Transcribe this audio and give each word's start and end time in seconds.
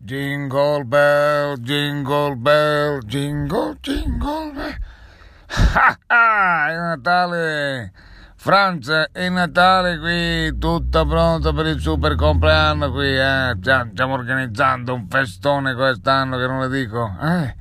Jingle 0.00 0.84
bell, 0.84 1.56
jingle 1.56 2.36
bell, 2.36 3.00
jingle, 3.00 3.74
jingle 3.80 4.52
bell. 4.52 4.76
Ah, 5.74 5.98
ah, 6.06 6.70
è 6.70 6.76
Natale! 6.76 7.92
Francia, 8.36 9.08
è 9.10 9.28
Natale 9.28 9.98
qui, 9.98 10.56
tutto 10.58 11.04
pronto 11.06 11.52
per 11.52 11.66
il 11.66 11.80
super 11.80 12.14
compleanno 12.14 12.92
qui, 12.92 13.16
eh? 13.16 13.56
Stiamo 13.60 14.14
organizzando 14.14 14.94
un 14.94 15.08
festone 15.08 15.74
quest'anno 15.74 16.38
che 16.38 16.46
non 16.46 16.60
le 16.60 16.68
dico, 16.68 17.16
eh? 17.20 17.56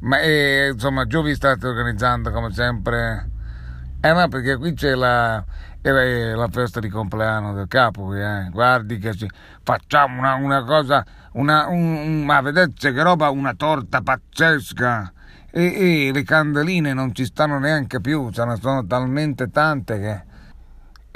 Ma 0.00 0.20
eh, 0.20 0.70
insomma, 0.72 1.06
giù 1.06 1.22
vi 1.22 1.34
state 1.34 1.66
organizzando 1.66 2.30
come 2.30 2.52
sempre? 2.52 3.30
Eh 4.04 4.12
no, 4.12 4.28
perché 4.28 4.58
qui 4.58 4.74
c'è 4.74 4.94
la, 4.94 5.42
la 5.80 6.48
festa 6.50 6.78
di 6.78 6.90
compleanno 6.90 7.54
del 7.54 7.66
capo 7.68 8.14
eh? 8.14 8.50
Guardi 8.50 8.98
che 8.98 9.14
ci 9.14 9.26
facciamo 9.62 10.18
una, 10.18 10.34
una 10.34 10.62
cosa, 10.62 11.02
una, 11.32 11.68
un, 11.68 12.22
ma 12.22 12.42
vedete 12.42 12.92
che 12.92 13.02
roba, 13.02 13.30
una 13.30 13.54
torta 13.54 14.02
pazzesca! 14.02 15.10
e, 15.50 16.08
e 16.08 16.12
le 16.12 16.22
candeline 16.22 16.92
non 16.92 17.14
ci 17.14 17.24
stanno 17.24 17.58
neanche 17.58 18.00
più, 18.02 18.30
ce 18.30 18.44
ne 18.44 18.56
sono 18.56 18.84
talmente 18.84 19.48
tante 19.48 19.98
che... 19.98 20.32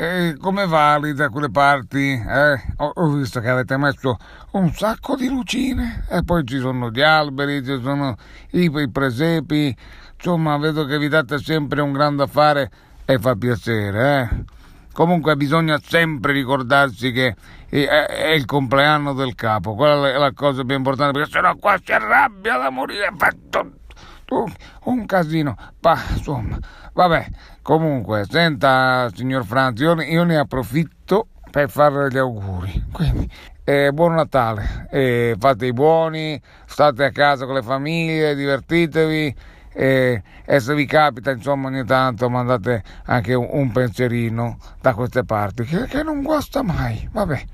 E 0.00 0.36
come 0.38 0.64
va 0.68 0.96
lì 0.96 1.12
da 1.12 1.28
quelle 1.28 1.50
parti? 1.50 2.12
Eh? 2.12 2.62
Ho, 2.76 2.92
ho, 2.94 3.08
visto 3.14 3.40
che 3.40 3.48
avete 3.48 3.76
messo 3.76 4.16
un 4.52 4.72
sacco 4.72 5.16
di 5.16 5.26
lucine 5.26 6.04
e 6.08 6.22
poi 6.22 6.46
ci 6.46 6.60
sono 6.60 6.88
gli 6.92 7.00
alberi, 7.00 7.64
ci 7.64 7.80
sono 7.82 8.14
i, 8.52 8.70
i 8.72 8.90
presepi, 8.92 9.76
insomma 10.14 10.56
vedo 10.56 10.84
che 10.84 10.98
vi 10.98 11.08
date 11.08 11.38
sempre 11.38 11.80
un 11.80 11.90
grande 11.90 12.22
affare 12.22 12.70
e 13.04 13.18
fa 13.18 13.34
piacere. 13.34 14.20
Eh? 14.20 14.44
Comunque 14.92 15.34
bisogna 15.34 15.80
sempre 15.82 16.30
ricordarsi 16.30 17.10
che 17.10 17.34
è 17.68 18.32
il 18.36 18.44
compleanno 18.44 19.14
del 19.14 19.34
capo, 19.34 19.74
quella 19.74 20.10
è 20.10 20.16
la 20.16 20.32
cosa 20.32 20.62
più 20.62 20.76
importante 20.76 21.10
perché 21.10 21.32
sennò 21.32 21.56
qua 21.56 21.76
si 21.82 21.92
arrabbia 21.92 22.56
da 22.56 22.70
morire, 22.70 23.12
fatto 23.16 23.72
un 24.84 25.06
casino, 25.06 25.56
bah, 25.80 26.00
insomma, 26.10 26.58
vabbè, 26.92 27.26
comunque, 27.62 28.24
senta 28.28 29.08
signor 29.14 29.44
Franzi, 29.44 29.82
io, 29.82 30.00
io 30.02 30.24
ne 30.24 30.36
approfitto 30.36 31.28
per 31.50 31.70
farle 31.70 32.08
gli 32.08 32.18
auguri, 32.18 32.84
quindi 32.92 33.30
eh, 33.64 33.90
buon 33.92 34.14
Natale, 34.14 34.86
eh, 34.90 35.36
fate 35.38 35.66
i 35.66 35.72
buoni, 35.72 36.40
state 36.66 37.04
a 37.04 37.10
casa 37.10 37.44
con 37.44 37.54
le 37.54 37.62
famiglie, 37.62 38.34
divertitevi. 38.34 39.56
E, 39.70 40.22
e 40.44 40.60
se 40.60 40.74
vi 40.74 40.86
capita 40.86 41.30
insomma 41.30 41.68
ogni 41.68 41.84
tanto 41.84 42.28
mandate 42.28 42.82
anche 43.04 43.34
un, 43.34 43.46
un 43.48 43.70
pensierino 43.70 44.56
da 44.80 44.92
queste 44.92 45.22
parti 45.24 45.62
che, 45.62 45.86
che 45.86 46.02
non 46.02 46.22
guasta 46.22 46.62
mai, 46.62 47.08
vabbè. 47.12 47.44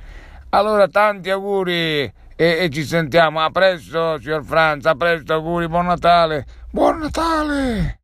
Allora 0.50 0.88
tanti 0.88 1.28
auguri 1.28 2.10
e, 2.36 2.64
e, 2.64 2.70
ci 2.70 2.84
sentiamo. 2.84 3.40
A 3.40 3.50
presto, 3.50 4.18
signor 4.20 4.44
Franz, 4.44 4.86
a 4.86 4.94
presto, 4.94 5.32
auguri, 5.32 5.68
buon 5.68 5.86
Natale. 5.86 6.44
Buon 6.70 6.98
Natale! 6.98 8.03